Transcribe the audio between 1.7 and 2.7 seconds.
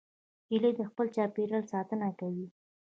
ساتنه کوي